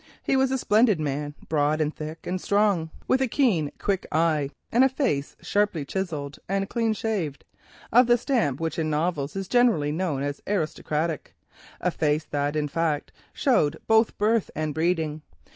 [0.23, 4.49] He was a splendid man, broad and thick and strong, with a keen, quick eye,
[4.71, 7.45] and a face sharply chiselled, and clean shaved,
[7.93, 11.35] of the stamp which in novels is generally known as aristocratic,
[11.79, 15.21] a face, in fact, that showed both birth and breeding.